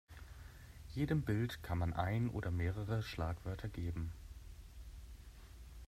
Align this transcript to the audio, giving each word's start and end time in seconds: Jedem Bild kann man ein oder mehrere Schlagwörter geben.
Jedem 0.95 1.21
Bild 1.21 1.61
kann 1.61 1.77
man 1.77 1.93
ein 1.93 2.29
oder 2.31 2.49
mehrere 2.49 3.03
Schlagwörter 3.03 3.67
geben. 3.69 4.11